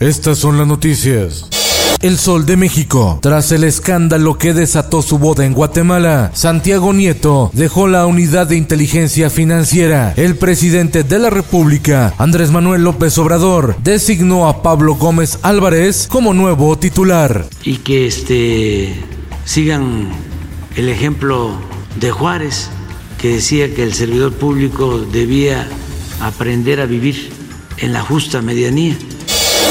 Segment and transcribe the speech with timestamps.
[0.00, 1.44] Estas son las noticias.
[2.00, 3.18] El Sol de México.
[3.20, 8.56] Tras el escándalo que desató su boda en Guatemala, Santiago Nieto dejó la unidad de
[8.56, 10.14] inteligencia financiera.
[10.16, 16.32] El presidente de la República, Andrés Manuel López Obrador, designó a Pablo Gómez Álvarez como
[16.32, 17.46] nuevo titular.
[17.62, 18.94] Y que este,
[19.44, 20.08] sigan
[20.76, 21.52] el ejemplo
[22.00, 22.70] de Juárez,
[23.20, 25.68] que decía que el servidor público debía
[26.22, 27.30] aprender a vivir
[27.76, 28.96] en la justa medianía.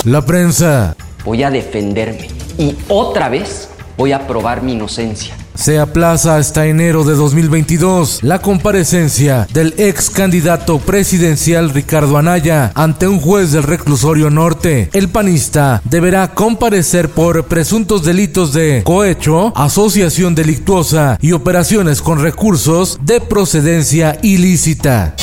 [0.06, 0.96] La prensa.
[1.26, 5.36] Voy a defenderme y otra vez voy a probar mi inocencia.
[5.56, 13.10] Se aplaza hasta enero de 2022 la comparecencia del ex candidato presidencial Ricardo Anaya ante
[13.10, 14.90] un juez del reclusorio norte.
[14.94, 23.00] El panista deberá comparecer por presuntos delitos de cohecho, asociación delictuosa y operaciones con recursos
[23.04, 25.16] de procedencia ilícita.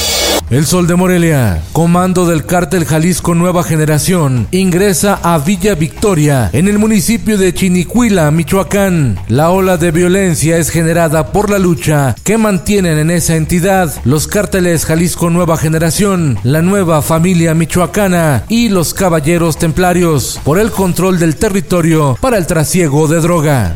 [0.48, 6.68] El Sol de Morelia, comando del cártel Jalisco Nueva Generación, ingresa a Villa Victoria, en
[6.68, 9.18] el municipio de Chinicuila, Michoacán.
[9.26, 14.28] La ola de violencia es generada por la lucha que mantienen en esa entidad los
[14.28, 21.18] cárteles Jalisco Nueva Generación, la nueva familia michoacana y los caballeros templarios por el control
[21.18, 23.74] del territorio para el trasiego de droga.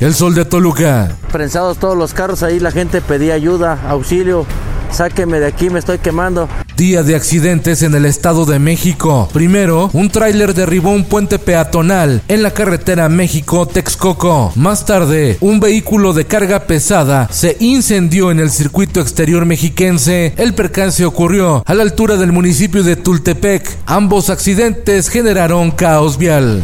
[0.00, 1.16] El Sol de Toluca.
[1.32, 4.46] Prensados todos los carros ahí, la gente pedía ayuda, auxilio.
[4.92, 6.48] Sáqueme de aquí, me estoy quemando.
[6.76, 9.28] Día de accidentes en el Estado de México.
[9.32, 14.52] Primero, un tráiler derribó un puente peatonal en la carretera México-Texcoco.
[14.56, 20.34] Más tarde, un vehículo de carga pesada se incendió en el circuito exterior mexiquense.
[20.36, 23.78] El percance ocurrió a la altura del municipio de Tultepec.
[23.86, 26.62] Ambos accidentes generaron caos vial.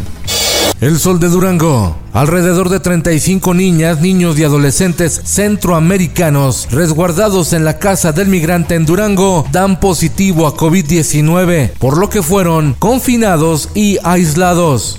[0.80, 1.96] El Sol de Durango.
[2.12, 8.84] Alrededor de 35 niñas, niños y adolescentes centroamericanos resguardados en la casa del migrante en
[8.84, 14.98] Durango dan positivo a COVID-19, por lo que fueron confinados y aislados.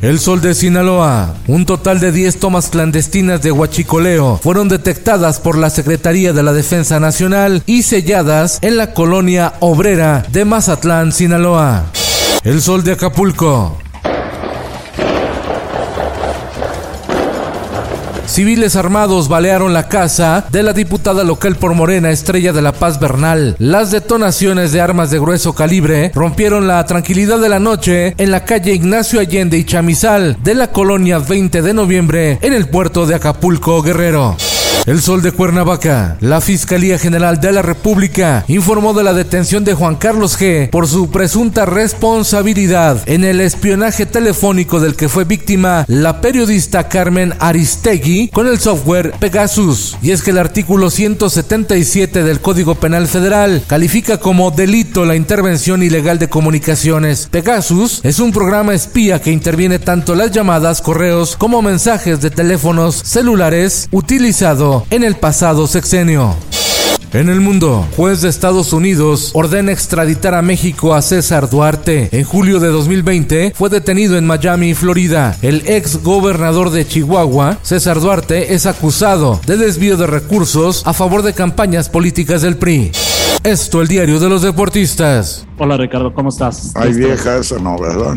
[0.00, 1.34] El Sol de Sinaloa.
[1.48, 6.52] Un total de 10 tomas clandestinas de huachicoleo fueron detectadas por la Secretaría de la
[6.52, 11.86] Defensa Nacional y selladas en la colonia obrera de Mazatlán, Sinaloa.
[12.44, 13.76] El Sol de Acapulco.
[18.36, 23.00] Civiles armados balearon la casa de la diputada local por Morena, Estrella de la Paz
[23.00, 23.56] Bernal.
[23.58, 28.44] Las detonaciones de armas de grueso calibre rompieron la tranquilidad de la noche en la
[28.44, 33.14] calle Ignacio Allende y Chamizal de la colonia 20 de noviembre en el puerto de
[33.14, 34.36] Acapulco, Guerrero.
[34.84, 36.16] El Sol de Cuernavaca.
[36.20, 40.70] La Fiscalía General de la República informó de la detención de Juan Carlos G.
[40.70, 47.34] por su presunta responsabilidad en el espionaje telefónico del que fue víctima la periodista Carmen
[47.40, 49.96] Aristegui con el software Pegasus.
[50.02, 55.82] Y es que el artículo 177 del Código Penal Federal califica como delito la intervención
[55.82, 57.28] ilegal de comunicaciones.
[57.30, 62.94] Pegasus es un programa espía que interviene tanto las llamadas, correos como mensajes de teléfonos
[63.04, 63.88] celulares
[64.90, 66.34] en el pasado sexenio.
[67.12, 72.08] En el mundo, juez de Estados Unidos ordena extraditar a México a César Duarte.
[72.12, 75.36] En julio de 2020 fue detenido en Miami, Florida.
[75.40, 81.22] El ex gobernador de Chihuahua, César Duarte, es acusado de desvío de recursos a favor
[81.22, 82.90] de campañas políticas del PRI.
[83.44, 85.46] Esto, el diario de los deportistas.
[85.58, 86.72] Hola Ricardo, ¿cómo estás?
[86.74, 88.16] Hay vieja eso, no, ¿verdad?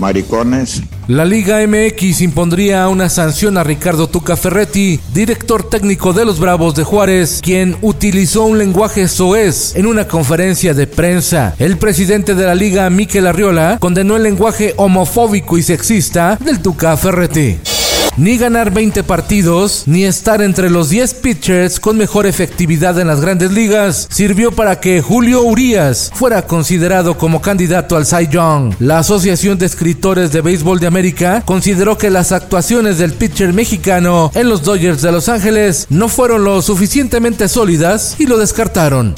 [0.00, 0.82] Maricones.
[1.06, 6.74] La Liga MX impondría una sanción a Ricardo Tuca Ferretti, director técnico de los Bravos
[6.74, 11.54] de Juárez, quien utilizó un lenguaje soez en una conferencia de prensa.
[11.58, 16.96] El presidente de la Liga, Miquel Arriola, condenó el lenguaje homofóbico y sexista del Tuca
[16.96, 17.58] Ferretti.
[18.20, 23.22] Ni ganar 20 partidos, ni estar entre los 10 pitchers con mejor efectividad en las
[23.22, 28.74] grandes ligas sirvió para que Julio Urias fuera considerado como candidato al Cy Young.
[28.78, 34.30] La Asociación de Escritores de Béisbol de América consideró que las actuaciones del pitcher mexicano
[34.34, 39.14] en los Dodgers de Los Ángeles no fueron lo suficientemente sólidas y lo descartaron.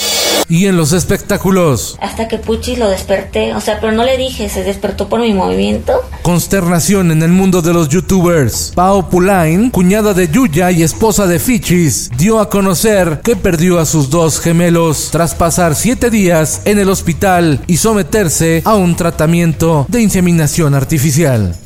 [0.49, 1.97] Y en los espectáculos.
[2.01, 5.33] Hasta que Puchis lo desperté, o sea, pero no le dije, se despertó por mi
[5.33, 5.95] movimiento.
[6.23, 8.73] Consternación en el mundo de los youtubers.
[8.93, 13.87] Mao Pulain, cuñada de Yuya y esposa de Fichis, dio a conocer que perdió a
[13.87, 19.87] sus dos gemelos tras pasar siete días en el hospital y someterse a un tratamiento
[19.89, 21.57] de inseminación artificial.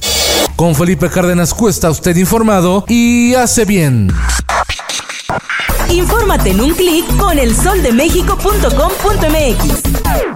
[0.55, 4.13] Con Felipe Cárdenas Cuesta, usted informado y hace bien.
[5.91, 10.36] Infórmate en un clic con elsoldemexico.com.mx.